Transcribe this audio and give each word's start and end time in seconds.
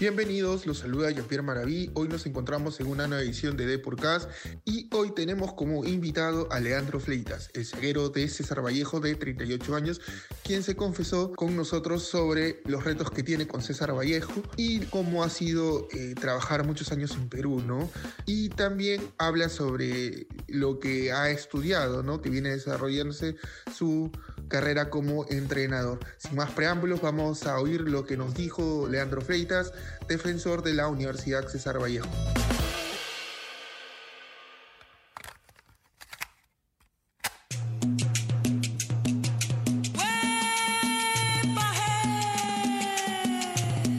Bienvenidos, 0.00 0.64
los 0.64 0.78
saluda 0.78 1.10
Jean-Pierre 1.10 1.42
Maraví. 1.42 1.90
Hoy 1.94 2.06
nos 2.06 2.24
encontramos 2.24 2.78
en 2.78 2.86
una 2.86 3.08
nueva 3.08 3.24
edición 3.24 3.56
de 3.56 3.66
Depurcast 3.66 4.30
y 4.64 4.88
hoy 4.94 5.12
tenemos 5.12 5.54
como 5.54 5.84
invitado 5.84 6.46
a 6.52 6.60
Leandro 6.60 7.00
Fleitas, 7.00 7.50
el 7.54 7.66
zaguero 7.66 8.08
de 8.08 8.28
César 8.28 8.64
Vallejo 8.64 9.00
de 9.00 9.16
38 9.16 9.74
años, 9.74 10.00
quien 10.44 10.62
se 10.62 10.76
confesó 10.76 11.32
con 11.32 11.56
nosotros 11.56 12.04
sobre 12.04 12.62
los 12.66 12.84
retos 12.84 13.10
que 13.10 13.24
tiene 13.24 13.48
con 13.48 13.60
César 13.60 13.92
Vallejo 13.92 14.40
y 14.56 14.82
cómo 14.86 15.24
ha 15.24 15.30
sido 15.30 15.88
eh, 15.90 16.14
trabajar 16.14 16.64
muchos 16.64 16.92
años 16.92 17.16
en 17.16 17.28
Perú, 17.28 17.60
¿no? 17.66 17.90
Y 18.24 18.50
también 18.50 19.02
habla 19.18 19.48
sobre 19.48 20.28
lo 20.46 20.78
que 20.78 21.10
ha 21.10 21.28
estudiado, 21.30 22.04
¿no? 22.04 22.22
Que 22.22 22.30
viene 22.30 22.50
desarrollándose 22.50 23.34
su 23.76 24.12
carrera 24.48 24.90
como 24.90 25.26
entrenador. 25.28 26.00
Sin 26.18 26.36
más 26.36 26.50
preámbulos, 26.50 27.00
vamos 27.00 27.46
a 27.46 27.58
oír 27.58 27.82
lo 27.82 28.04
que 28.04 28.16
nos 28.16 28.34
dijo 28.34 28.88
Leandro 28.88 29.20
Freitas, 29.20 29.72
defensor 30.08 30.62
de 30.62 30.74
la 30.74 30.88
Universidad 30.88 31.46
César 31.48 31.80
Vallejo. 31.80 32.08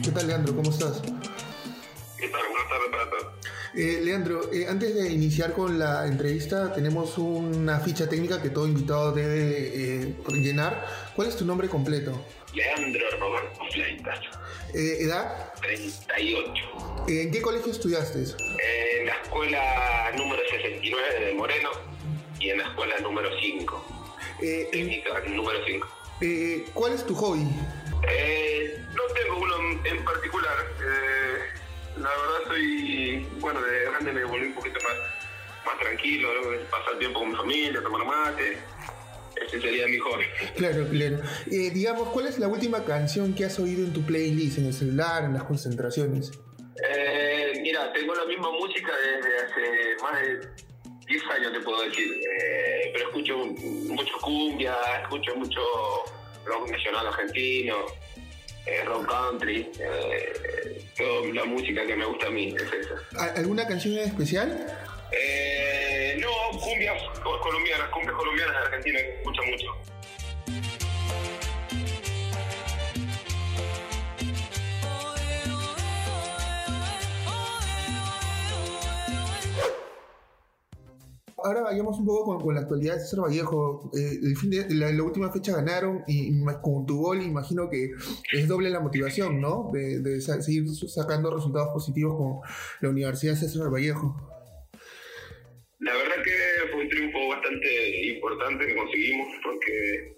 ¿Qué 0.02 0.10
tal, 0.12 0.26
Leandro? 0.26 0.56
¿Cómo 0.56 0.70
estás? 0.70 1.00
Eh, 3.74 4.00
Leandro, 4.02 4.52
eh, 4.52 4.66
antes 4.68 4.94
de 4.94 5.10
iniciar 5.12 5.52
con 5.52 5.78
la 5.78 6.06
entrevista, 6.06 6.72
tenemos 6.72 7.16
una 7.18 7.78
ficha 7.78 8.08
técnica 8.08 8.42
que 8.42 8.50
todo 8.50 8.66
invitado 8.66 9.12
debe 9.12 9.68
eh, 10.02 10.14
llenar. 10.42 10.84
¿Cuál 11.14 11.28
es 11.28 11.36
tu 11.36 11.44
nombre 11.44 11.68
completo? 11.68 12.20
Leandro 12.52 13.00
Roberto 13.20 13.60
Fleitas, 13.72 14.18
Eh, 14.74 14.98
¿Edad? 15.04 15.52
38. 15.62 17.04
¿En 17.08 17.30
qué 17.30 17.40
colegio 17.40 17.70
estudiaste? 17.70 18.18
En 18.18 19.06
la 19.06 19.14
escuela 19.22 20.10
número 20.16 20.42
69 20.50 21.24
de 21.26 21.34
Moreno 21.34 21.70
y 22.40 22.50
en 22.50 22.58
la 22.58 22.64
escuela 22.64 22.98
número 23.00 23.28
5, 23.40 23.84
Eh, 24.42 24.68
técnica 24.72 25.10
número 25.28 25.58
5. 25.64 25.86
eh, 26.22 26.64
¿Cuál 26.74 26.94
es 26.94 27.06
tu 27.06 27.14
hobby? 27.14 27.46
Eh, 28.08 28.78
no 28.96 29.02
tengo 29.14 29.38
uno 29.38 29.80
en 29.84 30.04
particular. 30.04 30.56
La 32.00 32.08
verdad 32.08 32.48
soy, 32.48 33.26
bueno, 33.40 33.60
de 33.60 33.84
grande 33.84 34.12
me 34.12 34.24
volví 34.24 34.46
un 34.46 34.54
poquito 34.54 34.78
más, 34.82 34.96
más 35.66 35.78
tranquilo, 35.78 36.28
¿no? 36.34 36.70
pasar 36.70 36.98
tiempo 36.98 37.20
con 37.20 37.30
mi 37.30 37.36
familia, 37.36 37.82
tomar 37.82 38.06
mate. 38.06 38.58
Ese 39.36 39.60
sería 39.60 39.86
mi 39.86 39.98
hobby. 39.98 40.24
Claro, 40.56 40.86
claro. 40.88 41.20
Eh, 41.50 41.70
digamos, 41.70 42.08
¿cuál 42.08 42.26
es 42.26 42.38
la 42.38 42.48
última 42.48 42.84
canción 42.84 43.34
que 43.34 43.44
has 43.44 43.58
oído 43.58 43.84
en 43.84 43.92
tu 43.92 44.02
playlist, 44.02 44.58
en 44.58 44.66
el 44.66 44.72
celular, 44.72 45.24
en 45.24 45.34
las 45.34 45.44
concentraciones? 45.44 46.30
Eh, 46.88 47.52
mira, 47.62 47.92
tengo 47.92 48.14
la 48.14 48.24
misma 48.24 48.50
música 48.50 48.92
desde 48.96 49.36
hace 49.38 50.02
más 50.02 50.22
de 50.22 50.48
10 51.06 51.22
años, 51.36 51.52
te 51.52 51.60
puedo 51.60 51.82
decir. 51.82 52.08
Eh, 52.08 52.90
pero 52.92 53.08
escucho 53.08 53.36
mucho 53.36 54.14
cumbia, 54.22 54.76
escucho 55.02 55.34
mucho 55.36 55.60
rock 56.46 56.70
nacional 56.70 57.06
argentino, 57.08 57.76
eh, 58.66 58.84
rock 58.84 59.06
country. 59.06 59.70
Eh, 59.78 60.32
la 61.32 61.44
música 61.44 61.86
que 61.86 61.96
me 61.96 62.04
gusta 62.04 62.26
a 62.26 62.30
mí 62.30 62.54
es 62.56 62.62
esa. 62.62 62.94
¿A- 63.18 63.34
¿Alguna 63.38 63.66
canción 63.66 63.94
en 63.98 64.08
especial? 64.08 64.66
Eh, 65.12 66.16
no, 66.20 66.58
cumbias 66.58 67.02
co- 67.22 67.40
colombianas, 67.40 67.88
cumbias 67.90 68.14
colombianas 68.16 68.54
de 68.56 68.62
Argentina 68.66 68.98
que 69.00 69.14
escucho 69.18 69.42
mucho. 69.44 69.66
Ahora 81.42 81.62
vayamos 81.62 81.98
un 81.98 82.06
poco 82.06 82.38
con, 82.38 82.54
la 82.54 82.60
actualidad 82.62 82.94
de 82.94 83.00
César 83.00 83.20
Vallejo. 83.20 83.90
Eh, 83.96 84.18
la, 84.70 85.02
última 85.02 85.32
fecha 85.32 85.52
ganaron 85.52 86.02
y 86.06 86.32
con 86.62 86.86
tu 86.86 86.98
gol 86.98 87.22
imagino 87.22 87.68
que 87.70 87.92
es 88.32 88.48
doble 88.48 88.70
la 88.70 88.80
motivación, 88.80 89.40
¿no? 89.40 89.70
De, 89.72 90.00
de 90.00 90.20
seguir 90.20 90.68
sacando 90.68 91.34
resultados 91.34 91.68
positivos 91.72 92.16
con 92.16 92.50
la 92.80 92.88
Universidad 92.90 93.34
César 93.34 93.72
Vallejo. 93.72 94.16
La 95.78 95.94
verdad 95.94 96.22
que 96.22 96.70
fue 96.72 96.82
un 96.82 96.88
triunfo 96.88 97.28
bastante 97.28 98.08
importante 98.08 98.66
que 98.66 98.76
conseguimos 98.76 99.28
porque 99.42 100.16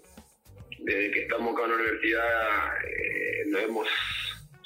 desde 0.79 1.11
que 1.11 1.19
estamos 1.21 1.53
acá 1.53 1.63
en 1.63 1.69
la 1.69 1.75
universidad 1.77 2.25
eh, 2.85 3.43
nos 3.47 3.61
hemos 3.61 3.87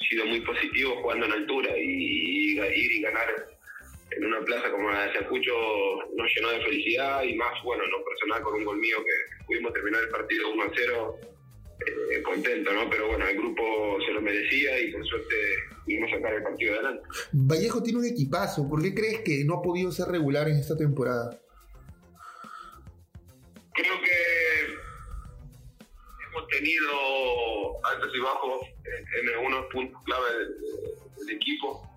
sido 0.08 0.26
muy 0.26 0.40
positivos 0.40 0.98
jugando 1.02 1.26
en 1.26 1.32
altura 1.32 1.70
y, 1.78 2.58
y 2.58 2.58
y 2.58 3.02
ganar 3.02 3.47
en 4.10 4.24
una 4.24 4.40
plaza 4.40 4.70
como 4.70 4.90
la 4.90 5.04
de 5.04 5.10
Ayacucho 5.10 5.52
nos 6.16 6.34
llenó 6.34 6.50
de 6.50 6.64
felicidad 6.64 7.22
y 7.22 7.34
más, 7.34 7.62
bueno, 7.64 7.84
en 7.84 7.90
lo 7.90 8.04
personal 8.04 8.42
con 8.42 8.54
un 8.54 8.64
gol 8.64 8.78
mío 8.78 8.96
que 9.04 9.44
pudimos 9.46 9.72
terminar 9.72 10.02
el 10.02 10.08
partido 10.08 10.50
1 10.52 10.62
a 10.62 10.70
0 10.74 11.20
eh, 11.80 12.22
contento, 12.22 12.72
¿no? 12.72 12.90
Pero 12.90 13.08
bueno, 13.08 13.26
el 13.26 13.36
grupo 13.36 13.98
se 14.04 14.12
lo 14.12 14.20
merecía 14.20 14.80
y 14.80 14.92
por 14.92 15.06
suerte 15.06 15.36
pudimos 15.84 16.10
sacar 16.10 16.34
el 16.34 16.42
partido 16.42 16.74
adelante. 16.74 17.02
Vallejo 17.32 17.82
tiene 17.82 18.00
un 18.00 18.06
equipazo. 18.06 18.68
¿Por 18.68 18.82
qué 18.82 18.94
crees 18.94 19.20
que 19.20 19.44
no 19.44 19.58
ha 19.58 19.62
podido 19.62 19.92
ser 19.92 20.08
regular 20.08 20.48
en 20.48 20.56
esta 20.56 20.76
temporada? 20.76 21.40
Creo 23.74 23.94
que 24.00 24.72
hemos 26.28 26.48
tenido 26.48 27.84
altos 27.84 28.10
y 28.12 28.20
bajos 28.20 28.60
en, 28.84 29.28
en 29.28 29.34
algunos 29.34 29.66
puntos 29.66 30.02
clave 30.04 30.26
del, 30.38 31.26
del 31.26 31.36
equipo, 31.36 31.87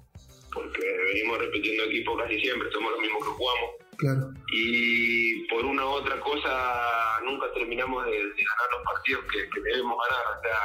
porque 0.53 0.81
venimos 1.13 1.39
repitiendo 1.39 1.83
equipo 1.85 2.17
casi 2.17 2.39
siempre, 2.39 2.71
somos 2.71 2.91
los 2.91 3.01
mismos 3.01 3.23
que 3.23 3.31
jugamos. 3.31 3.69
Claro. 3.97 4.33
Y 4.51 5.47
por 5.47 5.63
una 5.65 5.85
u 5.85 5.89
otra 5.89 6.19
cosa 6.19 7.19
nunca 7.23 7.51
terminamos 7.53 8.05
de, 8.05 8.11
de 8.11 8.19
ganar 8.19 8.67
los 8.71 8.83
partidos 8.83 9.23
que, 9.31 9.49
que 9.49 9.61
debemos 9.61 9.97
ganar. 10.09 10.37
O 10.37 10.41
sea, 10.41 10.59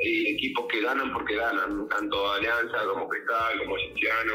hay 0.00 0.26
equipos 0.34 0.66
que 0.68 0.82
ganan 0.82 1.12
porque 1.12 1.36
ganan, 1.36 1.88
tanto 1.88 2.32
Alianza 2.32 2.84
como 2.86 3.08
Cristal, 3.08 3.58
como 3.58 3.78
Cinciano. 3.78 4.34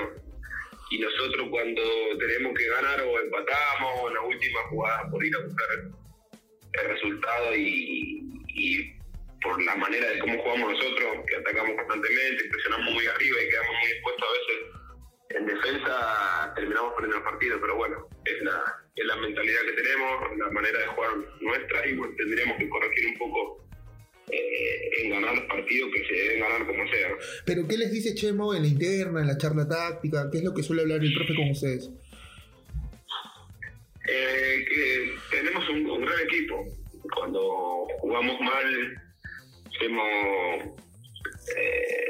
Y 0.90 1.00
nosotros 1.00 1.48
cuando 1.50 1.82
tenemos 2.18 2.58
que 2.58 2.70
ganar 2.70 3.02
o 3.02 3.20
empatamos 3.20 4.08
en 4.08 4.14
la 4.14 4.22
última 4.22 4.60
jugada 4.70 5.10
por 5.12 5.26
ir 5.26 5.36
a 5.36 5.40
buscar 5.40 5.68
el 6.74 6.90
resultado 6.90 7.56
y, 7.56 8.24
y 8.48 8.98
por 9.42 9.62
la 9.64 9.76
manera 9.76 10.08
de 10.08 10.20
cómo 10.20 10.42
jugamos 10.42 10.72
nosotros, 10.72 11.26
que 11.28 11.36
atacamos 11.36 11.76
constantemente, 11.76 12.50
presionamos 12.50 12.94
muy 12.94 13.06
arriba 13.06 13.38
y 13.44 13.50
quedamos 13.50 13.76
muy 13.82 13.92
expuestos 13.92 14.30
a 14.30 14.32
veces 14.32 14.77
en 15.30 15.46
defensa, 15.46 16.54
terminamos 16.56 16.94
perdiendo 16.94 17.18
el 17.18 17.24
partido, 17.24 17.58
pero 17.60 17.76
bueno, 17.76 18.08
es 18.26 18.42
la, 18.44 18.64
es 18.96 19.06
la 19.06 19.16
mentalidad 19.18 19.62
que 19.62 19.82
tenemos, 19.82 20.38
la 20.38 20.50
manera 20.52 20.80
de 20.80 20.88
jugar 20.88 21.12
nuestra 21.42 21.88
y 21.88 21.96
bueno, 21.96 22.14
tendríamos 22.18 22.58
que 22.58 22.70
corregir 22.70 23.08
un 23.08 23.18
poco 23.18 23.64
eh, 24.30 24.90
en 25.04 25.10
ganar 25.12 25.36
los 25.36 25.46
partidos 25.46 25.92
que 25.94 26.06
se 26.06 26.14
deben 26.14 26.40
ganar 26.42 26.66
como 26.66 26.88
sea. 26.88 27.10
¿Pero 27.46 27.68
qué 27.68 27.78
les 27.78 27.92
dice 27.92 28.16
Chemo 28.16 28.54
en 28.54 28.64
la 28.64 28.68
interna, 28.68 29.22
en 29.22 29.28
la 29.28 29.38
charla 29.38 29.68
táctica? 29.68 30.30
¿Qué 30.32 30.40
es 30.40 30.44
lo 30.44 30.54
que 30.54 30.64
suele 30.64 30.82
hablar 30.82 31.02
el 31.02 31.14
profe 31.14 31.36
con 31.36 31.50
ustedes? 31.50 31.90
Eh, 34.10 34.66
que 34.70 35.16
tenemos 35.32 35.68
un, 35.70 35.90
un 35.90 36.02
gran 36.06 36.20
equipo. 36.22 36.66
Cuando 37.14 37.88
jugamos 38.00 38.40
mal, 38.40 39.02
hemos, 39.82 40.64
eh, 41.56 42.07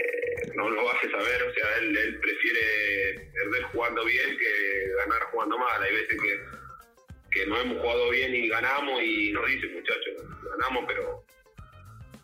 no 0.58 0.70
lo 0.72 0.90
hace 0.92 1.10
saber, 1.12 1.44
o 1.44 1.54
sea, 1.54 1.78
él, 1.80 1.96
él 1.96 2.20
prefiere 2.20 3.30
perder 3.32 3.64
jugando 3.72 4.04
bien 4.06 4.38
que 4.38 4.92
ganar 4.98 5.22
jugando 5.32 5.58
mal. 5.58 5.84
Hay 5.84 5.94
veces 5.94 6.18
que, 6.20 6.40
que 7.40 7.46
no 7.46 7.60
hemos 7.62 7.78
jugado 7.80 8.10
bien 8.10 8.34
y 8.34 8.48
ganamos 8.48 9.02
y 9.04 9.32
nos 9.32 9.46
dice, 9.46 9.68
muchachos, 9.68 10.16
ganamos, 10.58 10.86
pero 10.88 11.24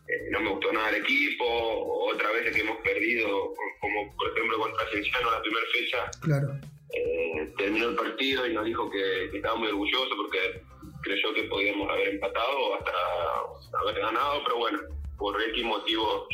eh, 0.08 0.30
no 0.32 0.40
me 0.42 0.50
gustó 0.50 0.74
nada 0.74 0.90
el 0.90 0.96
equipo. 1.04 1.46
Otra 2.12 2.32
vez 2.32 2.54
que 2.56 2.62
hemos 2.62 2.78
perdido, 2.78 3.54
como 3.80 4.16
por 4.18 4.32
ejemplo 4.32 4.58
contra 4.58 4.90
Cienciano 4.90 5.32
la 5.32 5.42
primera 5.42 5.66
fecha, 5.72 6.12
Claro. 6.22 6.60
eh, 6.96 7.54
terminó 7.58 7.90
el 7.90 7.96
partido 7.96 8.48
y 8.48 8.54
nos 8.54 8.66
dijo 8.66 8.90
que, 8.90 9.30
que 9.32 9.38
estaba 9.38 9.56
muy 9.56 9.68
orgulloso 9.70 10.16
porque 10.18 10.62
creyó 11.04 11.34
que 11.36 11.44
podíamos 11.44 11.88
haber 11.90 12.08
empatado 12.10 12.58
o 12.58 12.76
hasta 12.76 12.92
haber 13.80 14.00
ganado, 14.02 14.42
pero 14.44 14.58
bueno, 14.58 14.80
por 15.18 15.40
X 15.42 15.64
motivo 15.64 16.28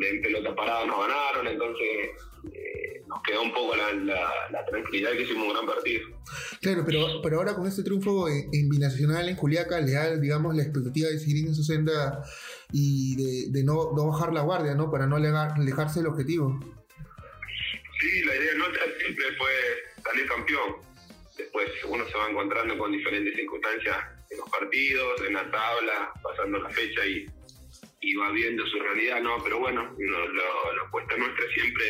de 0.00 0.20
pelota 0.20 0.54
parada 0.54 0.86
nos 0.86 0.98
ganaron, 1.06 1.46
entonces 1.46 1.86
eh, 2.52 3.02
nos 3.06 3.22
quedó 3.22 3.42
un 3.42 3.52
poco 3.52 3.74
la, 3.76 3.92
la- 3.92 4.32
la 4.50 4.64
tranquilidad 4.66 5.12
que 5.12 5.22
hicimos 5.22 5.46
un 5.48 5.52
gran 5.54 5.66
partido. 5.66 6.08
Claro, 6.60 6.82
pero, 6.84 7.22
pero 7.22 7.36
ahora 7.38 7.54
con 7.54 7.66
este 7.66 7.82
triunfo 7.82 8.28
en, 8.28 8.48
en 8.52 8.68
Binacional, 8.68 9.28
en 9.28 9.36
Juliaca, 9.36 9.80
le 9.80 9.92
da, 9.92 10.16
digamos, 10.16 10.54
la 10.54 10.62
expectativa 10.62 11.08
de 11.08 11.18
seguir 11.18 11.46
en 11.46 11.54
su 11.54 11.62
senda 11.62 12.22
y 12.72 13.16
de, 13.16 13.58
de 13.58 13.64
no, 13.64 13.92
no 13.96 14.08
bajar 14.08 14.32
la 14.32 14.42
guardia, 14.42 14.74
¿no? 14.74 14.90
Para 14.90 15.06
no 15.06 15.16
alegar- 15.16 15.52
alejarse 15.56 16.00
del 16.00 16.08
objetivo. 16.08 16.58
Sí, 18.00 18.22
la 18.24 18.36
idea 18.36 18.54
nuestra 18.54 18.82
siempre 19.00 19.24
fue 19.36 19.50
salir 20.04 20.26
campeón. 20.26 20.76
Después 21.36 21.68
uno 21.88 22.04
se 22.06 22.16
va 22.16 22.30
encontrando 22.30 22.76
con 22.78 22.92
diferentes 22.92 23.34
circunstancias 23.34 23.96
en 24.30 24.38
los 24.38 24.50
partidos, 24.50 25.20
en 25.26 25.34
la 25.34 25.50
tabla, 25.50 26.12
pasando 26.22 26.58
la 26.58 26.68
fecha 26.70 27.06
y, 27.06 27.26
y 28.00 28.14
va 28.14 28.30
viendo 28.30 28.66
su 28.66 28.78
realidad, 28.78 29.20
¿no? 29.22 29.42
Pero 29.42 29.58
bueno, 29.58 29.94
lo, 29.98 30.28
lo, 30.28 30.72
la 30.76 30.82
apuesta 30.86 31.16
nuestra 31.16 31.44
siempre 31.52 31.84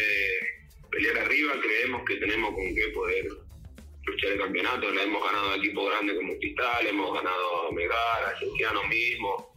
pelear 0.90 1.18
arriba, 1.18 1.52
creemos 1.60 2.02
que 2.06 2.16
tenemos 2.16 2.54
con 2.54 2.74
qué 2.74 2.88
poder 2.94 3.28
luchar 4.06 4.32
el 4.32 4.38
campeonato, 4.38 4.90
le 4.90 5.02
hemos 5.02 5.22
ganado 5.22 5.50
a 5.50 5.56
equipos 5.56 5.90
grandes 5.90 6.16
como 6.16 6.38
Cristal, 6.38 6.86
hemos 6.86 7.12
ganado 7.12 7.68
a 7.68 7.72
Megar, 7.72 8.24
a 8.24 8.88
mismo, 8.88 9.52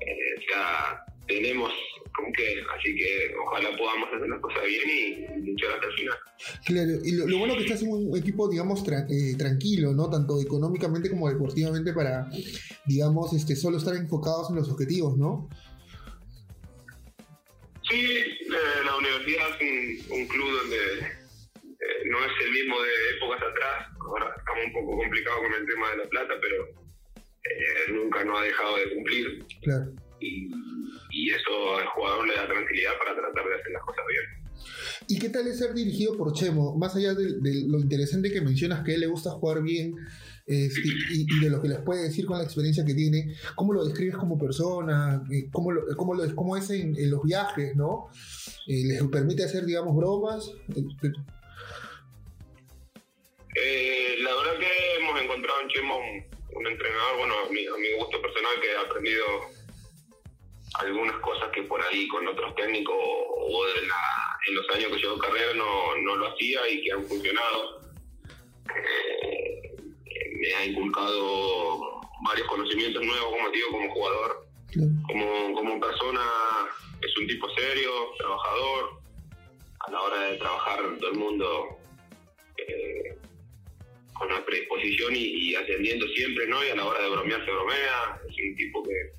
eh, 0.00 0.34
o 0.38 0.42
sea, 0.42 1.04
tenemos 1.26 1.72
con 2.16 2.32
qué, 2.32 2.62
así 2.76 2.94
que 2.94 3.34
ojalá 3.44 3.76
podamos 3.76 4.08
hacer 4.14 4.28
las 4.28 4.40
cosas 4.40 4.62
bien 4.64 4.88
y 4.88 5.50
luchar 5.50 5.72
hasta 5.72 5.86
el 5.86 5.92
final. 5.94 6.18
Claro, 6.64 6.92
y 7.04 7.12
lo, 7.12 7.38
bueno 7.38 7.56
que 7.56 7.64
estás 7.64 7.82
en 7.82 7.90
un 7.90 8.16
equipo, 8.16 8.48
digamos, 8.48 8.84
eh, 8.88 9.34
tranquilo, 9.36 9.92
¿no? 9.92 10.08
Tanto 10.08 10.40
económicamente 10.40 11.10
como 11.10 11.28
deportivamente 11.28 11.92
para, 11.92 12.28
digamos, 12.86 13.32
este, 13.32 13.56
solo 13.56 13.78
estar 13.78 13.96
enfocados 13.96 14.50
en 14.50 14.56
los 14.56 14.70
objetivos, 14.70 15.16
¿no? 15.16 15.48
Sí, 17.94 18.00
eh, 18.00 18.84
la 18.84 18.96
universidad 18.96 19.50
es 19.60 20.10
un, 20.10 20.26
club 20.26 20.50
donde 20.50 20.76
eh, 20.98 22.02
no 22.10 22.18
es 22.24 22.32
el 22.44 22.50
mismo 22.50 22.82
de 22.82 22.90
épocas 23.16 23.40
atrás. 23.40 23.86
Ahora 24.00 24.34
estamos 24.36 24.64
un 24.66 24.72
poco 24.72 24.98
complicados 24.98 25.40
con 25.42 25.54
el 25.54 25.64
tema 25.64 25.90
de 25.90 25.96
la 25.98 26.08
plata, 26.08 26.34
pero 26.42 26.64
eh, 27.14 27.92
nunca 27.92 28.24
nos 28.24 28.40
ha 28.40 28.42
dejado 28.42 28.76
de 28.78 28.94
cumplir. 28.94 29.44
Claro. 29.62 29.92
Y, 30.18 30.50
eso 31.30 31.76
al 31.76 31.86
jugador 31.86 32.26
le 32.26 32.34
da 32.34 32.48
tranquilidad 32.48 32.92
para 32.98 33.14
tratar 33.14 33.48
de 33.48 33.54
hacer 33.54 33.72
las 33.72 33.82
cosas 33.82 34.04
bien. 34.08 34.24
¿Y 35.08 35.18
qué 35.20 35.28
tal 35.28 35.46
es 35.46 35.58
ser 35.58 35.72
dirigido 35.72 36.16
por 36.16 36.32
Chemo? 36.32 36.76
Más 36.76 36.96
allá 36.96 37.14
de, 37.14 37.38
de, 37.40 37.68
lo 37.68 37.78
interesante 37.78 38.32
que 38.32 38.40
mencionas 38.40 38.84
que 38.84 38.92
a 38.92 38.94
él 38.94 39.00
le 39.02 39.06
gusta 39.06 39.30
jugar 39.30 39.62
bien, 39.62 39.94
este, 40.46 40.82
y, 41.10 41.40
de 41.40 41.48
lo 41.48 41.62
que 41.62 41.68
les 41.68 41.78
puede 41.80 42.02
decir 42.02 42.26
con 42.26 42.36
la 42.36 42.44
experiencia 42.44 42.84
que 42.84 42.92
tiene, 42.94 43.34
cómo 43.54 43.72
lo 43.72 43.84
describes 43.84 44.16
como 44.16 44.38
persona, 44.38 45.22
eh, 45.32 45.48
cómo, 45.50 45.72
lo, 45.72 45.96
cómo, 45.96 46.14
lo, 46.14 46.24
es 46.56 46.70
en, 46.70 47.10
los 47.10 47.22
viajes, 47.22 47.74
¿no? 47.74 48.10
Eh, 48.66 48.82
¿Les 48.84 49.02
permite 49.04 49.44
hacer, 49.44 49.64
digamos, 49.64 49.96
bromas? 49.96 50.52
Eh, 53.56 54.16
la 54.20 54.34
verdad 54.34 54.58
que 54.58 54.96
hemos 55.00 55.22
encontrado 55.22 55.60
en 55.62 55.68
Chemo 55.68 55.96
un, 55.96 56.66
entrenador, 56.66 57.18
bueno, 57.18 57.34
a 57.46 57.50
mi, 57.50 57.64
gusto 57.98 58.20
personal, 58.20 58.60
que 58.60 58.72
ha 58.72 58.80
aprendido 58.82 59.24
algunas 60.80 61.16
cosas 61.20 61.48
que 61.54 61.62
por 61.62 61.80
ahí 61.80 62.06
con 62.08 62.26
otros 62.28 62.54
técnicos 62.56 62.94
o 62.94 63.66
de 63.66 63.86
la, 63.86 64.38
en 64.48 64.54
los 64.56 64.68
años 64.74 64.90
que 64.90 64.98
llevo 64.98 65.18
carrera 65.18 65.54
no, 65.54 65.96
no 66.02 66.16
lo 66.16 66.34
hacía 66.34 66.68
y 66.68 66.82
que 66.82 66.92
han 66.92 67.04
funcionado. 67.04 67.80
Eh, 68.68 69.23
me 70.44 70.54
ha 70.54 70.66
inculcado 70.66 72.00
varios 72.26 72.46
conocimientos 72.48 73.02
nuevos, 73.02 73.32
como 73.32 73.50
digo, 73.50 73.70
como 73.70 73.90
jugador. 73.90 74.46
Como, 75.06 75.54
como 75.54 75.80
persona 75.80 76.20
es 77.00 77.16
un 77.16 77.26
tipo 77.26 77.48
serio, 77.50 77.90
trabajador. 78.18 79.00
A 79.86 79.90
la 79.90 80.00
hora 80.00 80.20
de 80.28 80.38
trabajar 80.38 80.80
todo 80.98 81.10
el 81.10 81.18
mundo 81.18 81.78
eh, 82.56 83.16
con 84.14 84.28
la 84.28 84.44
predisposición 84.44 85.14
y, 85.14 85.54
ascendiendo 85.54 86.06
siempre, 86.08 86.46
¿no? 86.46 86.64
Y 86.64 86.70
a 86.70 86.76
la 86.76 86.86
hora 86.86 87.02
de 87.02 87.10
bromear 87.10 87.44
se 87.44 87.50
bromea. 87.50 88.20
Es 88.28 88.36
un 88.38 88.56
tipo 88.56 88.82
que 88.82 89.12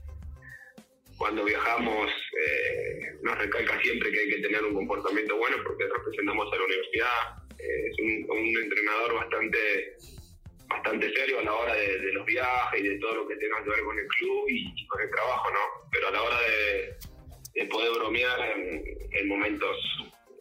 cuando 1.18 1.46
viajamos 1.46 2.10
eh, 2.10 3.00
nos 3.22 3.38
recalca 3.38 3.80
siempre 3.82 4.12
que 4.12 4.20
hay 4.20 4.30
que 4.30 4.42
tener 4.42 4.64
un 4.64 4.74
comportamiento 4.74 5.38
bueno 5.38 5.58
porque 5.64 5.86
representamos 5.88 6.52
a 6.52 6.58
la 6.58 6.64
universidad. 6.64 7.38
Eh, 7.60 7.88
es 7.92 8.00
un 8.00 8.64
entrenador 8.64 9.14
bastante 9.14 9.96
bastante 10.68 11.14
serio 11.14 11.40
a 11.40 11.44
la 11.44 11.54
hora 11.54 11.74
de, 11.76 12.14
los 12.14 12.26
viajes 12.26 12.80
y 12.80 12.88
de 12.88 13.00
todo 13.00 13.16
lo 13.16 13.28
que 13.28 13.36
tenga 13.36 13.64
que 13.64 13.70
ver 13.70 13.84
con 13.84 13.98
el 13.98 14.08
club 14.08 14.46
y, 14.50 14.88
con 14.88 15.02
el 15.02 15.10
trabajo, 15.10 15.52
¿no? 15.52 15.90
Pero 15.92 16.08
a 16.08 16.12
la 16.12 16.22
hora 16.22 16.38
de, 16.42 17.66
poder 17.66 17.92
bromear 17.94 18.40
en, 19.12 19.28
momentos 19.28 19.78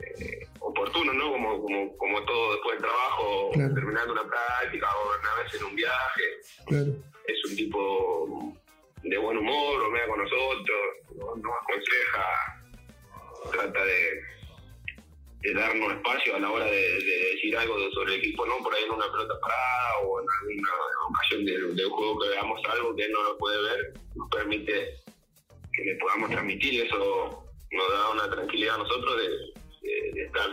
eh, 0.00 0.46
oportunos, 0.60 1.14
¿no? 1.14 1.32
Como, 1.32 1.62
como, 1.62 1.96
como 1.96 2.24
todo 2.24 2.52
después 2.52 2.74
del 2.74 2.88
trabajo, 2.88 3.50
terminando 3.74 4.12
una 4.12 4.28
práctica 4.28 4.88
o 4.96 5.18
una 5.18 5.42
vez 5.42 5.54
en 5.54 5.64
un 5.64 5.76
viaje. 5.76 6.22
Es 7.26 7.44
un 7.50 7.56
tipo 7.56 8.54
de 9.02 9.18
buen 9.18 9.38
humor, 9.38 9.78
bromea 9.78 10.06
con 10.06 10.18
nosotros, 10.18 10.80
nos 11.16 11.52
aconseja, 11.62 12.62
trata 13.52 13.84
de 13.84 14.22
de 15.44 15.52
darnos 15.52 15.92
espacio 15.92 16.36
a 16.36 16.40
la 16.40 16.50
hora 16.50 16.64
de, 16.64 16.80
decir 17.34 17.56
algo 17.56 17.76
sobre 17.92 18.14
el 18.14 18.20
equipo, 18.20 18.46
¿no? 18.46 18.58
Por 18.58 18.74
ahí 18.74 18.84
en 18.84 18.92
una 18.92 19.12
pelota 19.12 19.38
parada 19.40 19.98
o 20.02 20.20
en 20.20 20.26
alguna 20.40 20.72
ocasión 21.10 21.44
de, 21.44 21.84
un 21.84 21.90
juego 21.90 22.18
que 22.18 22.28
veamos 22.30 22.60
algo 22.70 22.96
que 22.96 23.04
él 23.04 23.12
no 23.12 23.22
lo 23.24 23.38
puede 23.38 23.62
ver, 23.62 23.92
nos 24.14 24.28
permite 24.30 24.94
que 25.72 25.84
le 25.84 25.96
podamos 25.96 26.30
transmitir 26.30 26.82
eso 26.86 27.44
nos 27.70 27.92
da 27.92 28.10
una 28.10 28.30
tranquilidad 28.30 28.76
a 28.76 28.78
nosotros 28.78 29.16
de, 29.18 30.22
estar 30.22 30.48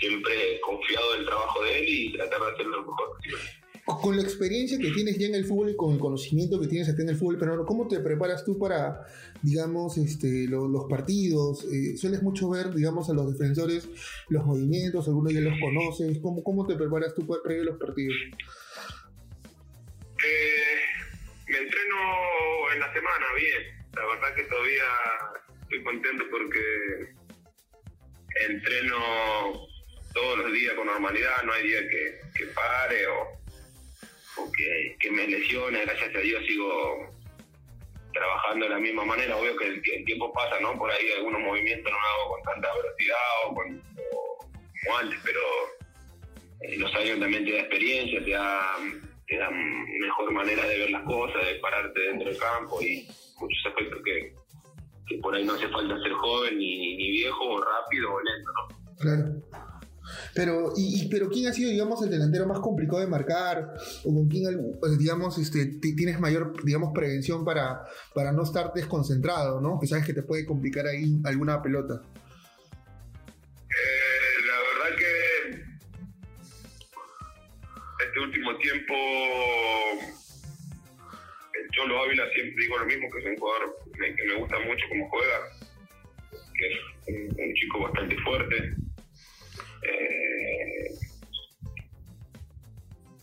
siempre 0.00 0.60
confiado 0.60 1.14
en 1.14 1.20
el 1.20 1.26
trabajo 1.26 1.62
de 1.62 1.78
él 1.78 1.84
y 1.88 2.12
tratar 2.14 2.40
de 2.40 2.52
hacerlo 2.52 2.76
lo 2.78 2.86
mejor 2.86 3.16
posible 3.16 3.61
con 3.84 4.16
la 4.16 4.22
experiencia 4.22 4.78
que 4.78 4.90
tienes 4.92 5.18
ya 5.18 5.26
en 5.26 5.34
el 5.34 5.44
fútbol 5.44 5.70
y 5.70 5.76
con 5.76 5.92
el 5.92 5.98
conocimiento 5.98 6.60
que 6.60 6.68
tienes 6.68 6.88
aquí 6.88 7.02
en 7.02 7.08
el 7.08 7.16
fútbol 7.16 7.36
pero 7.38 7.66
¿cómo 7.66 7.88
te 7.88 7.98
preparas 7.98 8.44
tú 8.44 8.56
para, 8.58 9.04
digamos, 9.42 9.98
este, 9.98 10.46
los 10.46 10.84
partidos? 10.88 11.64
Eh, 11.64 11.96
¿Sueles 11.96 12.22
mucho 12.22 12.48
ver, 12.50 12.72
digamos, 12.72 13.10
a 13.10 13.12
los 13.12 13.36
defensores 13.36 13.88
los 14.28 14.46
movimientos? 14.46 15.08
¿Algunos 15.08 15.32
ya 15.32 15.40
los 15.40 15.58
conoces? 15.58 16.18
¿Cómo, 16.20 16.44
cómo 16.44 16.66
te 16.66 16.76
preparas 16.76 17.12
tú 17.14 17.26
para 17.26 17.54
los 17.56 17.76
partidos? 17.76 18.16
Eh, 20.24 20.78
me 21.48 21.58
entreno 21.58 21.96
en 22.74 22.80
la 22.80 22.92
semana, 22.92 23.26
bien. 23.36 23.86
La 23.96 24.06
verdad 24.06 24.34
que 24.36 24.44
todavía 24.44 24.84
estoy 25.62 25.82
contento 25.82 26.24
porque 26.30 27.14
entreno 28.48 28.96
todos 30.14 30.38
los 30.38 30.52
días 30.52 30.74
con 30.74 30.86
normalidad, 30.86 31.42
no 31.44 31.52
hay 31.52 31.66
día 31.66 31.80
que 31.88 32.44
pare 32.54 33.06
o 33.06 33.41
o 34.52 34.98
que, 34.98 35.10
me 35.10 35.26
lesione, 35.26 35.84
gracias 35.84 36.14
a 36.14 36.18
Dios 36.18 36.44
sigo 36.46 37.08
trabajando 38.12 38.66
de 38.66 38.70
la 38.70 38.78
misma 38.78 39.04
manera. 39.04 39.36
Obvio 39.36 39.56
que 39.56 39.66
el, 39.66 40.04
tiempo 40.04 40.32
pasa, 40.32 40.60
¿no? 40.60 40.76
Por 40.76 40.90
ahí 40.90 41.06
algunos 41.16 41.40
movimientos 41.40 41.90
no 41.90 41.98
hago 41.98 42.34
con 42.34 42.42
tanta 42.42 42.68
velocidad 42.74 43.16
o, 43.46 43.54
con, 43.54 43.82
como 44.84 44.98
antes, 44.98 45.18
pero 45.24 45.40
eh, 46.60 46.76
los 46.78 46.94
años 46.94 47.20
también 47.20 47.44
te 47.44 47.52
da 47.52 47.60
experiencia, 47.60 48.24
te 48.24 48.30
da, 48.30 49.50
mejor 50.00 50.32
manera 50.32 50.66
de 50.66 50.78
ver 50.78 50.90
las 50.90 51.04
cosas, 51.04 51.46
de 51.46 51.54
pararte 51.56 52.00
dentro 52.00 52.28
del 52.28 52.38
campo 52.38 52.82
y 52.82 53.08
muchos 53.40 53.66
aspectos 53.66 54.00
que, 54.04 54.34
que 55.08 55.18
por 55.18 55.34
ahí 55.34 55.44
no 55.44 55.54
hace 55.54 55.68
falta 55.68 55.98
ser 56.02 56.12
joven 56.12 56.58
ni, 56.58 56.96
ni 56.96 57.10
viejo 57.12 57.44
o 57.44 57.64
rápido 57.64 58.12
o 58.12 58.20
lento, 58.20 58.52
¿no? 58.52 58.96
Claro. 58.96 59.71
Pero, 60.34 60.72
y, 60.76 61.08
pero 61.08 61.28
¿quién 61.28 61.48
ha 61.48 61.52
sido, 61.52 61.70
digamos, 61.70 62.02
el 62.02 62.10
delantero 62.10 62.46
más 62.46 62.60
complicado 62.60 63.00
de 63.00 63.06
marcar? 63.06 63.74
¿O 64.04 64.14
con 64.14 64.28
quién, 64.28 64.76
pues, 64.80 64.98
digamos, 64.98 65.36
este, 65.38 65.66
tienes 65.94 66.18
mayor, 66.20 66.54
digamos, 66.64 66.92
prevención 66.94 67.44
para, 67.44 67.84
para 68.14 68.32
no 68.32 68.42
estar 68.42 68.72
desconcentrado, 68.72 69.60
¿no? 69.60 69.78
Que 69.78 69.86
sabes 69.86 70.06
que 70.06 70.14
te 70.14 70.22
puede 70.22 70.46
complicar 70.46 70.86
ahí 70.86 71.20
alguna 71.24 71.60
pelota. 71.60 72.00
Eh, 73.68 74.38
la 74.46 74.56
verdad 74.86 74.98
que 74.98 75.12
este 78.06 78.20
último 78.20 78.56
tiempo 78.56 78.94
el 81.54 81.70
Cholo 81.72 82.02
Ávila 82.04 82.24
siempre 82.34 82.62
digo 82.62 82.78
lo 82.78 82.86
mismo, 82.86 83.10
que 83.10 83.18
es 83.18 83.26
un 83.26 83.36
jugador 83.36 83.76
que 83.92 84.24
me 84.28 84.34
gusta 84.36 84.58
mucho 84.60 84.86
como 84.88 85.10
juega, 85.10 85.38
que 86.54 86.72
es 86.72 86.78
un 87.38 87.54
chico 87.54 87.80
bastante 87.80 88.16
fuerte 88.24 88.76
eh, 89.82 90.86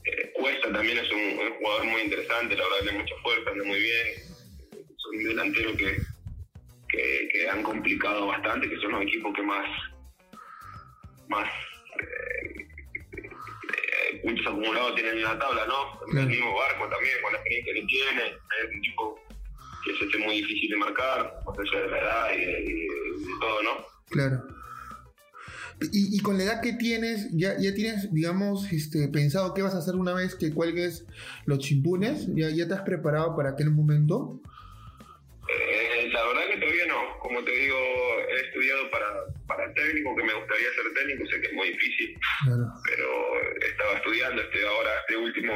eh, 0.05 0.31
Cuesta 0.33 0.71
también 0.71 0.97
es 0.97 1.11
un, 1.11 1.53
jugador 1.59 1.85
muy 1.85 2.01
interesante, 2.01 2.55
la 2.55 2.63
verdad 2.63 2.79
tiene 2.81 2.99
mucha 2.99 3.15
fuerza, 3.23 3.51
anda 3.51 3.63
muy 3.65 3.79
bien. 3.79 4.07
Es 4.71 5.05
un 5.11 5.23
delantero 5.23 5.75
que, 5.77 6.01
que, 6.89 7.49
han 7.49 7.63
complicado 7.63 8.27
bastante, 8.27 8.69
que 8.69 8.79
son 8.79 8.91
los 8.91 9.01
equipos 9.03 9.33
que 9.33 9.41
más, 9.41 9.67
más 11.27 11.49
eh, 12.01 12.65
puntos 14.23 14.47
acumulados 14.47 14.95
tienen 14.95 15.17
en 15.17 15.23
la 15.23 15.39
tabla, 15.39 15.65
¿no? 15.65 15.99
El 16.19 16.27
mismo 16.27 16.55
barco 16.55 16.89
también, 16.89 17.21
con 17.21 17.33
la 17.33 17.39
experiencia 17.39 17.73
que 17.73 17.85
tiene, 17.87 18.23
es 18.27 18.69
un 18.69 18.77
equipo 18.77 19.19
que 19.83 19.95
se 19.97 20.05
hace 20.05 20.17
muy 20.19 20.35
difícil 20.41 20.69
de 20.71 20.77
marcar, 20.77 21.39
por 21.43 21.59
allá 21.59 21.81
de 21.81 21.87
la 21.87 21.99
edad 21.99 22.31
y, 22.37 22.41
y 22.41 22.87
de 22.87 23.33
todo, 23.39 23.63
¿no? 23.63 23.85
Claro. 24.09 24.48
Y, 25.81 26.19
con 26.19 26.37
la 26.37 26.43
edad 26.43 26.61
que 26.61 26.73
tienes, 26.73 27.29
ya, 27.31 27.55
ya 27.57 27.73
tienes, 27.73 28.13
digamos, 28.13 28.69
este, 28.73 29.07
pensado 29.07 29.53
qué 29.53 29.61
vas 29.61 29.75
a 29.75 29.77
hacer 29.77 29.95
una 29.95 30.13
vez 30.13 30.35
que 30.35 30.53
cuelgues 30.53 31.05
los 31.45 31.59
chimpunes, 31.59 32.27
ya, 32.35 32.49
ya 32.49 32.67
te 32.67 32.73
has 32.73 32.81
preparado 32.81 33.33
para 33.35 33.51
aquel 33.51 33.71
momento. 33.71 34.41
Eh, 35.47 36.09
la 36.11 36.25
verdad 36.27 36.41
que 36.51 36.59
todavía 36.59 36.85
no, 36.87 37.19
como 37.19 37.41
te 37.45 37.51
digo, 37.51 37.77
he 38.27 38.41
estudiado 38.41 38.91
para, 38.91 39.07
para 39.47 39.73
técnico, 39.73 40.15
que 40.17 40.23
me 40.23 40.33
gustaría 40.33 40.67
ser 40.75 40.93
técnico, 40.93 41.29
sé 41.31 41.41
que 41.41 41.47
es 41.47 41.53
muy 41.53 41.69
difícil, 41.69 42.19
pero 42.83 43.07
estaba 43.65 43.93
estudiando, 43.95 44.41
este, 44.41 44.67
ahora 44.67 44.89
este 44.99 45.15
último 45.15 45.53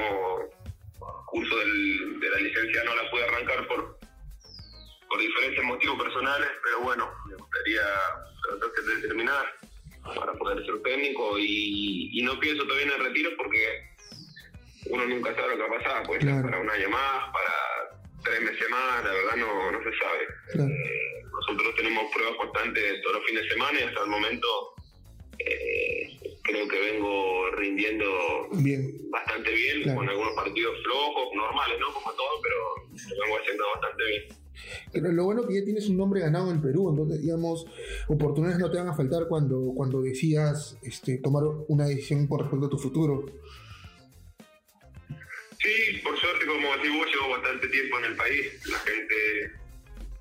curso 1.28 1.58
del, 1.58 2.20
de 2.22 2.30
la 2.30 2.38
licencia 2.38 2.84
no 2.86 2.96
la 2.96 3.12
pude 3.12 3.24
arrancar 3.26 3.68
por, 3.68 4.00
por 5.10 5.20
diferentes 5.20 5.64
motivos 5.66 6.02
personales, 6.02 6.50
pero 6.64 6.80
bueno, 6.80 7.12
me 7.28 7.36
gustaría 7.36 7.82
tratar 8.48 9.02
de 9.02 9.08
terminar 9.08 9.46
para 10.04 10.34
poder 10.34 10.66
ser 10.66 10.82
técnico 10.82 11.38
y, 11.40 12.22
no 12.24 12.40
pienso 12.40 12.64
todavía 12.64 12.86
en 12.86 12.92
el 12.94 13.06
retiro 13.06 13.32
porque 13.38 13.94
uno 14.86 15.06
nunca 15.06 15.36
sabe 15.36 15.50
lo 15.50 15.56
que 15.56 15.70
va 15.72 15.78
a 15.78 15.84
pasar, 15.84 16.04
pues 16.06 16.24
para 16.24 16.60
un 16.60 16.70
año 16.70 16.90
más, 16.90 17.34
para 17.34 18.02
tres 18.24 18.42
meses 18.42 18.70
más, 18.70 19.04
la 19.04 19.12
verdad 19.12 19.36
no, 19.38 19.72
no 19.72 19.80
se 19.80 19.98
sabe. 19.98 20.72
Eh, 20.72 21.24
nosotros 21.32 21.76
tenemos 21.76 22.12
pruebas 22.14 22.36
constantes 22.38 23.02
todos 23.02 23.18
los 23.18 23.26
fines 23.26 23.44
de 23.44 23.50
semana 23.50 23.80
y 23.80 23.84
hasta 23.84 24.04
el 24.04 24.10
momento 24.10 24.76
eh, 25.40 26.20
creo 26.44 26.68
que 26.68 26.80
vengo 26.80 27.52
rindiendo 27.52 28.50
bastante 29.10 29.54
bien, 29.54 29.96
con 29.96 30.08
algunos 30.08 30.34
partidos 30.34 30.82
flojos, 30.84 31.30
normales, 31.36 31.80
¿no? 31.80 31.94
Como 31.94 32.12
todo, 32.14 32.42
pero 32.42 33.16
lo 33.16 33.24
vengo 33.24 33.40
haciendo 33.40 33.64
bastante 33.74 34.04
bien. 34.06 34.43
Pero 34.92 35.12
lo 35.12 35.26
bueno 35.26 35.48
que 35.48 35.56
ya 35.56 35.64
tienes 35.64 35.90
un 35.90 35.98
nombre 35.98 36.22
ganado 36.22 36.52
en 36.52 36.62
Perú, 36.62 36.90
entonces, 36.90 37.22
digamos, 37.22 37.66
oportunidades 38.08 38.60
no 38.60 38.72
te 38.72 38.78
van 38.78 38.88
a 38.88 38.96
faltar 38.96 39.28
cuando, 39.28 39.74
cuando 39.76 40.02
decidas 40.02 40.78
este, 40.84 41.18
tomar 41.18 41.44
una 41.68 41.86
decisión 41.86 42.28
con 42.28 42.40
respecto 42.40 42.66
a 42.68 42.70
tu 42.70 42.78
futuro. 42.78 43.26
Sí, 45.60 45.98
por 46.04 46.18
suerte, 46.18 46.46
como 46.46 46.76
decís 46.76 46.92
vos, 46.98 47.08
llevo 47.08 47.30
bastante 47.30 47.68
tiempo 47.70 48.00
en 48.00 48.06
el 48.06 48.16
país. 48.16 48.70
La 48.70 48.80
gente 48.80 49.16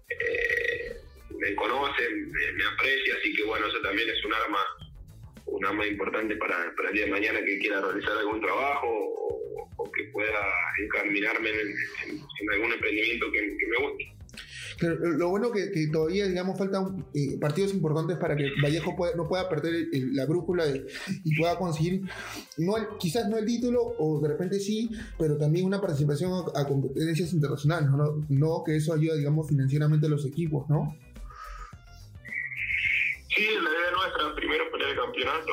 eh, 0.08 0.96
me 1.36 1.54
conoce, 1.56 2.02
me, 2.10 2.64
aprecia, 2.64 3.14
así 3.18 3.34
que 3.34 3.44
bueno, 3.44 3.66
eso 3.66 3.80
también 3.82 4.08
es 4.08 4.24
un 4.24 4.34
arma 4.34 4.58
un 5.44 5.66
arma 5.66 5.86
importante 5.86 6.36
para, 6.36 6.72
para 6.76 6.88
el 6.88 6.94
día 6.94 7.04
de 7.04 7.10
mañana 7.10 7.44
que 7.44 7.58
quiera 7.58 7.80
realizar 7.80 8.16
algún 8.16 8.40
trabajo 8.40 8.88
o, 8.88 9.90
que 9.92 10.04
pueda 10.04 10.40
encaminarme 10.80 11.50
en, 11.50 12.48
algún 12.54 12.72
emprendimiento 12.72 13.30
que 13.32 13.66
me 13.66 13.86
guste 13.86 14.21
lo 14.88 15.28
bueno 15.28 15.50
que, 15.50 15.70
que 15.70 15.88
todavía, 15.88 16.26
digamos, 16.26 16.58
faltan 16.58 17.06
eh, 17.14 17.38
partidos 17.40 17.72
importantes 17.72 18.16
para 18.16 18.36
que 18.36 18.50
Vallejo 18.62 18.94
no 19.16 19.28
pueda 19.28 19.48
perder 19.48 19.88
la 20.12 20.26
brújula 20.26 20.64
y 21.24 21.36
pueda 21.36 21.56
conseguir, 21.58 22.02
no 22.58 22.74
quizás 22.98 23.28
no 23.28 23.38
el 23.38 23.46
título, 23.46 23.94
o 23.98 24.20
de 24.20 24.28
repente 24.28 24.58
sí, 24.58 24.90
pero 25.18 25.36
también 25.36 25.66
una 25.66 25.80
participación 25.80 26.44
a, 26.54 26.66
competencias 26.66 27.32
internacionales, 27.32 27.88
¿no? 28.28 28.62
Que 28.64 28.76
eso 28.76 28.92
ayuda, 28.92 29.14
digamos, 29.14 29.48
financieramente 29.48 30.06
a 30.06 30.10
los 30.10 30.24
equipos, 30.24 30.68
¿no? 30.68 30.96
Sí, 33.34 33.46
la 33.62 33.70
idea 33.70 33.90
nuestra, 33.92 34.34
primero 34.34 34.64
pelear 34.70 34.90
el 34.90 34.96
campeonato. 34.96 35.52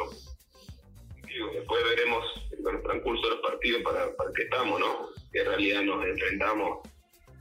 Después 1.54 1.84
veremos 1.96 2.26
en 2.52 2.76
el 2.76 2.84
transcurso 2.84 3.22
de 3.24 3.30
los 3.36 3.40
partidos 3.42 3.82
para, 3.84 4.14
para 4.18 4.32
que 4.34 4.44
estamos, 4.44 4.80
¿no? 4.80 5.10
Que 5.32 5.40
en 5.40 5.46
realidad 5.46 5.84
nos 5.84 6.06
enfrentamos 6.06 6.80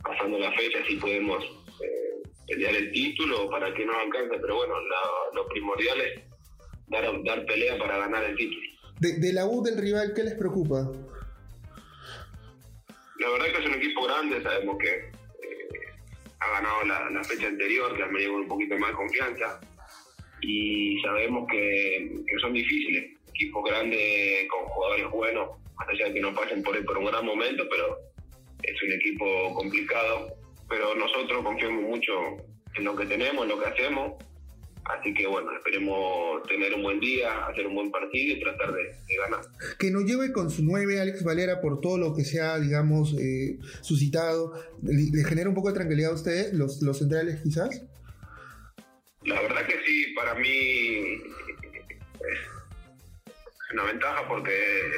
pasando 0.03 0.39
la 0.39 0.53
fecha, 0.53 0.79
si 0.87 0.97
podemos 0.97 1.45
pelear 2.49 2.75
el 2.75 2.91
título 2.93 3.49
para 3.51 3.73
que 3.75 3.85
no 3.85 3.93
alcance, 3.99 4.39
pero 4.41 4.57
bueno, 4.57 4.75
lo 5.35 5.47
primordial 5.49 6.01
es 6.01 6.23
dar, 6.87 7.05
dar 7.25 7.45
pelea 7.45 7.79
para 7.79 7.99
ganar 7.99 8.25
el 8.25 8.37
título. 8.37 8.67
De, 9.01 9.33
la 9.33 9.47
U 9.47 9.63
del 9.63 9.79
rival, 9.79 10.13
¿qué 10.15 10.25
les 10.25 10.35
preocupa? 10.35 10.91
La 13.21 13.31
verdad 13.31 13.47
que 13.47 13.59
es 13.59 13.67
un 13.67 13.75
equipo 13.75 14.05
grande, 14.05 14.43
sabemos 14.43 14.79
que 14.79 14.89
eh, 14.89 15.13
ha 16.41 16.51
ganado 16.51 17.11
la, 17.13 17.25
fecha 17.25 17.47
anterior, 17.47 17.97
que 17.97 18.03
ha 18.03 18.07
venido 18.07 18.33
con 18.33 18.43
un 18.43 18.49
poquito 18.49 18.79
más 18.79 18.91
de 18.91 18.97
confianza, 18.97 19.61
y 20.41 21.01
sabemos 21.03 21.47
que, 21.51 22.25
son 22.41 22.55
difíciles, 22.55 23.17
equipos 23.29 23.65
grandes 23.69 24.49
con 24.49 24.65
jugadores 24.65 25.11
buenos, 25.11 25.51
más 25.77 25.89
allá 25.89 26.07
de 26.07 26.15
que 26.15 26.21
no 26.21 26.35
pasen 26.35 26.63
por, 26.63 26.85
por 26.85 26.99
un 26.99 27.05
gran 27.05 27.25
momento, 27.25 27.65
pero 27.71 27.99
es 28.63 28.83
un 28.83 28.93
equipo 28.93 29.55
complicado 29.55 30.38
pero 30.69 30.95
nosotros 30.95 31.43
confiamos 31.45 31.83
mucho 31.83 32.13
en 32.77 32.85
lo 32.85 32.97
que 32.97 33.07
tenemos, 33.07 33.43
en 33.43 33.49
lo 33.49 33.61
que 33.61 33.67
hacemos. 33.67 34.13
Así 34.85 35.13
que 35.13 35.27
bueno, 35.27 35.53
esperemos 35.53 36.43
tener 36.45 36.73
un 36.73 36.83
buen 36.83 36.99
día, 36.99 37.47
hacer 37.47 37.67
un 37.67 37.75
buen 37.75 37.91
partido 37.91 38.37
y 38.37 38.41
tratar 38.41 38.73
de, 38.73 38.91
ganar. 39.19 39.41
Que 39.79 39.91
nos 39.91 40.05
lleve 40.05 40.33
con 40.33 40.51
su 40.51 40.63
9 40.63 41.01
Alex 41.01 41.25
Valera 41.25 41.61
por 41.61 41.81
todo 41.81 41.99
lo 41.99 42.15
que 42.15 42.25
se 42.25 42.41
ha, 42.41 42.59
digamos, 42.59 43.15
eh, 43.19 43.59
suscitado. 43.83 44.55
¿Le, 44.83 45.25
genera 45.25 45.49
un 45.49 45.55
poco 45.55 45.69
de 45.69 45.75
tranquilidad 45.75 46.13
a 46.13 46.15
ustedes, 46.15 46.55
los, 46.55 46.81
los 46.81 46.99
centrales 46.99 47.41
quizás? 47.43 47.83
La 49.25 49.41
verdad 49.43 49.67
que 49.67 49.79
sí, 49.85 50.15
para 50.15 50.35
mí 50.37 51.23
es 53.69 53.75
una 53.75 53.85
ventaja 53.85 54.27
porque 54.27 54.53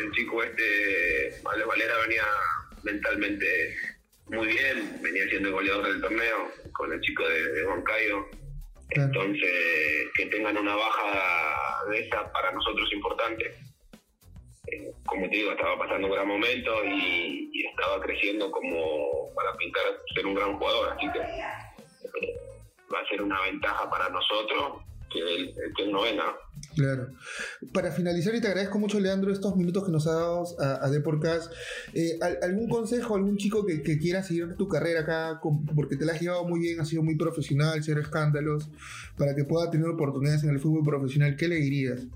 el 0.04 0.12
chico 0.12 0.42
este, 0.44 1.40
Alex 1.44 1.66
Valera, 1.66 1.94
venía 2.06 2.24
mentalmente 2.84 3.74
muy 4.30 4.46
bien, 4.46 5.00
venía 5.02 5.28
siendo 5.28 5.50
goleador 5.50 5.86
del 5.88 6.00
torneo 6.00 6.50
con 6.72 6.92
el 6.92 7.00
chico 7.00 7.26
de, 7.28 7.52
de 7.52 7.64
Entonces, 8.90 9.50
que 10.14 10.26
tengan 10.26 10.56
una 10.56 10.76
baja 10.76 11.84
de 11.90 11.98
esa 12.00 12.32
para 12.32 12.52
nosotros 12.52 12.88
es 12.88 12.96
importante. 12.96 13.54
Eh, 14.68 14.92
como 15.06 15.28
te 15.28 15.36
digo, 15.36 15.50
estaba 15.50 15.78
pasando 15.78 16.06
un 16.06 16.14
gran 16.14 16.28
momento 16.28 16.84
y, 16.84 17.50
estaba 17.70 18.00
creciendo 18.02 18.50
como 18.50 19.32
para 19.34 19.56
pintar 19.56 19.82
ser 20.14 20.26
un 20.26 20.34
gran 20.34 20.58
jugador, 20.58 20.92
así 20.92 21.10
que 21.12 21.18
eh, 21.18 22.36
va 22.92 23.00
a 23.00 23.08
ser 23.08 23.22
una 23.22 23.40
ventaja 23.42 23.88
para 23.88 24.08
nosotros 24.10 24.82
que 25.10 25.18
él, 25.18 25.54
que 25.76 25.86
no 25.86 26.02
venga. 26.02 26.36
Claro. 26.74 27.12
Para 27.72 27.90
finalizar, 27.90 28.34
y 28.34 28.40
te 28.40 28.46
agradezco 28.46 28.78
mucho, 28.78 29.00
Leandro, 29.00 29.32
estos 29.32 29.56
minutos 29.56 29.84
que 29.84 29.90
nos 29.90 30.06
ha 30.06 30.12
dado 30.12 30.44
a, 30.60 30.86
a 30.86 30.90
Deporcast. 30.90 31.52
Eh, 31.94 32.18
¿Algún 32.42 32.68
consejo, 32.68 33.16
algún 33.16 33.36
chico 33.36 33.66
que, 33.66 33.82
quiera 33.98 34.22
seguir 34.22 34.54
tu 34.56 34.68
carrera 34.68 35.00
acá, 35.00 35.40
porque 35.74 35.96
te 35.96 36.04
la 36.04 36.12
has 36.12 36.20
llevado 36.20 36.44
muy 36.44 36.60
bien, 36.60 36.80
has 36.80 36.88
sido 36.88 37.02
muy 37.02 37.16
profesional, 37.16 37.82
cero 37.82 38.00
escándalos, 38.00 38.70
para 39.18 39.34
que 39.34 39.44
pueda 39.44 39.70
tener 39.70 39.88
oportunidades 39.88 40.44
en 40.44 40.50
el 40.50 40.60
fútbol 40.60 40.84
profesional, 40.84 41.36
¿qué 41.36 41.48
le 41.48 41.56
dirías? 41.56 42.06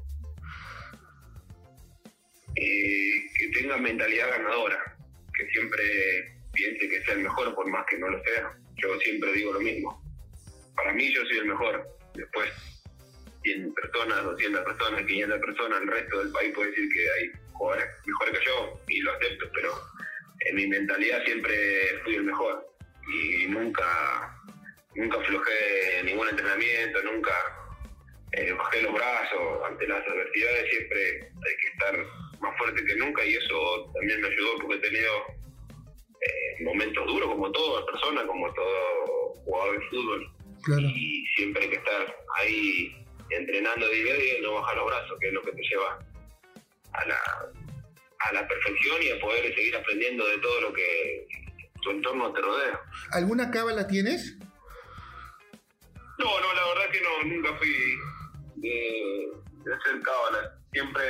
Eh, 2.57 3.27
que 3.37 3.49
tenga 3.61 3.77
mentalidad 3.79 4.31
ganadora, 4.31 4.97
que 5.37 5.47
siempre 5.49 5.83
piense 6.53 6.89
que 6.89 7.03
sea 7.03 7.15
el 7.15 7.25
mejor, 7.25 7.55
por 7.55 7.69
más 7.69 7.85
que 7.91 7.99
no 7.99 8.09
lo 8.09 8.23
sea. 8.23 8.57
Yo 8.77 8.99
siempre 9.01 9.33
digo 9.33 9.53
lo 9.53 9.61
mismo. 9.61 10.01
Para 10.77 10.93
mí, 10.93 11.13
yo 11.13 11.23
soy 11.27 11.39
el 11.39 11.47
mejor. 11.47 11.89
Después 12.15 12.74
100 13.45 13.75
personas, 13.75 14.25
200 14.25 14.65
personas, 14.65 15.03
500 15.07 15.41
personas, 15.41 15.83
el 15.83 15.89
resto 15.89 16.19
del 16.19 16.33
país 16.33 16.55
puede 16.55 16.71
decir 16.71 16.89
que 16.93 17.11
hay 17.11 17.31
jugadores 17.53 17.87
mejores 18.07 18.39
que 18.39 18.45
yo 18.47 18.81
y 18.89 19.01
lo 19.01 19.13
acepto, 19.13 19.47
pero 19.55 19.73
en 20.41 20.57
mi 20.57 20.67
mentalidad 20.67 21.25
siempre 21.25 21.55
fui 22.05 22.17
el 22.17 22.25
mejor 22.25 22.67
y 23.07 23.47
nunca 23.47 24.41
nunca 24.95 25.19
aflojé 25.19 26.03
ningún 26.05 26.29
entrenamiento, 26.29 27.03
nunca 27.03 27.33
eh, 28.33 28.53
bajé 28.53 28.83
los 28.83 28.95
brazos 28.95 29.65
ante 29.69 29.87
las 29.87 30.07
adversidades, 30.07 30.71
siempre 30.71 31.21
hay 31.21 31.57
que 31.61 31.69
estar 31.69 32.07
más 32.41 32.57
fuerte 32.59 32.85
que 32.85 32.97
nunca 32.97 33.25
y 33.25 33.35
eso 33.35 33.91
también 33.95 34.21
me 34.21 34.29
ayudó 34.29 34.59
porque 34.61 34.77
he 34.77 34.91
tenido 34.91 35.13
eh, 36.21 36.65
momentos 36.65 37.07
duros 37.07 37.29
como 37.29 37.51
toda 37.53 37.87
persona, 37.87 38.27
como 38.27 38.53
todo 38.55 39.35
jugador 39.45 39.79
de 39.79 39.87
fútbol. 39.89 40.31
Y 40.97 41.27
siempre 41.37 41.65
hay 41.65 41.69
que 41.69 41.77
estar 41.77 42.17
ahí 42.37 43.04
entrenando 43.31 43.89
día 43.89 44.15
a 44.15 44.17
día 44.17 44.39
y 44.39 44.43
no 44.43 44.55
bajar 44.55 44.77
los 44.77 44.87
brazos, 44.87 45.19
que 45.21 45.29
es 45.29 45.33
lo 45.33 45.43
que 45.43 45.53
te 45.53 45.63
lleva 45.63 45.99
a 46.93 47.07
la, 47.07 47.19
a 48.19 48.33
la 48.33 48.49
perfección 48.49 49.03
y 49.03 49.11
a 49.11 49.21
poder 49.21 49.55
seguir 49.55 49.77
aprendiendo 49.77 50.27
de 50.27 50.39
todo 50.39 50.61
lo 50.61 50.73
que 50.73 51.27
tu 51.83 51.91
entorno 51.91 52.33
te 52.33 52.41
rodea. 52.41 52.81
¿Alguna 53.13 53.51
cábala 53.51 53.87
tienes? 53.87 54.37
No, 56.19 56.41
no, 56.41 56.55
la 56.55 56.67
verdad 56.69 56.91
que 56.93 57.01
no, 57.01 57.23
nunca 57.25 57.57
fui 57.59 57.75
de, 58.57 59.29
hacer 59.73 60.01
cábala. 60.03 60.59
Siempre 60.73 61.03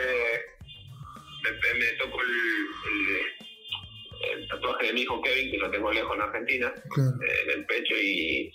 me, 1.43 1.93
tocó 1.99 2.21
el, 2.23 2.31
el, 4.39 4.49
tatuaje 4.49 4.87
de 4.87 4.93
mi 4.95 5.03
hijo 5.03 5.21
Kevin, 5.23 5.51
que 5.51 5.59
lo 5.59 5.71
tengo 5.71 5.93
lejos 5.93 6.17
en 6.17 6.23
Argentina, 6.23 6.75
en 6.97 7.51
el 7.51 7.67
pecho 7.67 7.95
y 7.97 8.53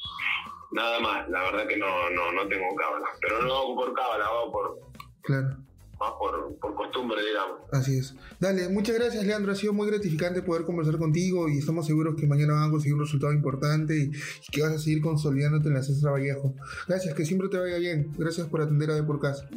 nada 0.71 0.99
más, 0.99 1.29
la 1.29 1.43
verdad 1.43 1.67
que 1.67 1.77
no, 1.77 2.09
no, 2.11 2.31
no 2.31 2.47
tengo 2.47 2.75
cábala. 2.75 3.07
Pero 3.21 3.41
no 3.41 3.53
hago 3.55 3.75
por 3.75 3.93
cábala, 3.93 4.25
hago 4.25 4.51
por. 4.51 4.79
Claro. 5.21 5.57
Más 5.99 6.11
por, 6.17 6.57
por, 6.59 6.75
costumbre, 6.75 7.21
digamos. 7.25 7.59
Así 7.73 7.97
es. 7.97 8.15
Dale, 8.39 8.69
muchas 8.69 8.95
gracias, 8.95 9.25
Leandro. 9.25 9.51
Ha 9.51 9.55
sido 9.55 9.73
muy 9.73 9.85
gratificante 9.87 10.41
poder 10.41 10.63
conversar 10.63 10.97
contigo 10.97 11.49
y 11.49 11.57
estamos 11.57 11.85
seguros 11.85 12.15
que 12.15 12.25
mañana 12.25 12.53
van 12.53 12.69
a 12.69 12.71
conseguir 12.71 12.95
un 12.95 13.01
resultado 13.01 13.33
importante 13.33 13.97
y, 13.97 14.11
que 14.49 14.61
vas 14.61 14.71
a 14.71 14.79
seguir 14.79 15.01
consolidándote 15.01 15.67
en 15.67 15.73
la 15.73 15.83
César 15.83 16.13
Vallejo. 16.13 16.53
Gracias, 16.87 17.13
que 17.13 17.25
siempre 17.25 17.49
te 17.49 17.57
vaya 17.57 17.77
bien. 17.77 18.13
Gracias 18.17 18.47
por 18.47 18.61
atender 18.61 18.91
a 18.91 19.05
por 19.05 19.19
Casa. 19.19 19.49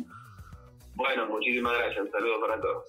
Bueno, 0.97 1.28
muchísimas 1.28 1.75
gracias. 1.78 2.07
Un 2.07 2.11
saludo 2.11 2.40
para 2.40 2.61
todos. 2.61 2.85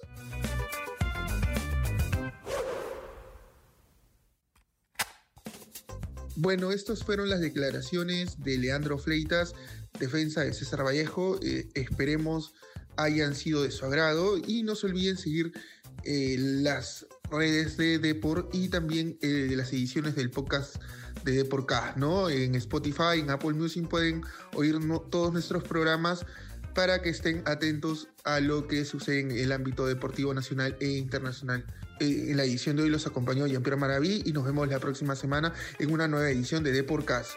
Bueno, 6.36 6.72
estas 6.72 7.04
fueron 7.04 7.30
las 7.30 7.40
declaraciones 7.40 8.42
de 8.42 8.58
Leandro 8.58 8.98
Fleitas, 8.98 9.54
defensa 10.00 10.40
de 10.40 10.52
César 10.52 10.84
Vallejo. 10.84 11.38
Eh, 11.42 11.68
esperemos 11.74 12.54
hayan 12.96 13.34
sido 13.34 13.62
de 13.62 13.70
su 13.70 13.84
agrado 13.84 14.38
y 14.38 14.62
no 14.64 14.74
se 14.74 14.86
olviden 14.86 15.16
seguir 15.16 15.52
eh, 16.02 16.36
las 16.38 17.06
redes 17.30 17.76
de 17.76 17.98
Deport 17.98 18.52
y 18.54 18.68
también 18.68 19.16
eh, 19.22 19.52
las 19.56 19.72
ediciones 19.72 20.16
del 20.16 20.30
podcast 20.30 20.76
de 21.24 21.32
Deporcast, 21.32 21.96
¿no? 21.96 22.28
En 22.28 22.54
Spotify, 22.56 23.20
en 23.20 23.30
Apple 23.30 23.54
Music 23.54 23.88
pueden 23.88 24.22
oír 24.54 24.78
todos 25.10 25.32
nuestros 25.32 25.62
programas 25.62 26.26
para 26.74 27.00
que 27.00 27.10
estén 27.10 27.42
atentos 27.46 28.08
a 28.24 28.40
lo 28.40 28.66
que 28.66 28.84
sucede 28.84 29.20
en 29.20 29.30
el 29.30 29.52
ámbito 29.52 29.86
deportivo 29.86 30.34
nacional 30.34 30.76
e 30.80 30.88
internacional. 30.88 31.64
Eh, 32.00 32.26
en 32.30 32.36
la 32.36 32.44
edición 32.44 32.76
de 32.76 32.82
hoy 32.82 32.90
los 32.90 33.06
acompañó 33.06 33.46
Jean-Pierre 33.46 33.78
Maraví 33.78 34.22
y 34.24 34.32
nos 34.32 34.44
vemos 34.44 34.68
la 34.68 34.78
próxima 34.78 35.14
semana 35.16 35.52
en 35.78 35.92
una 35.92 36.08
nueva 36.08 36.30
edición 36.30 36.64
de 36.64 36.72
Deporcast. 36.72 37.32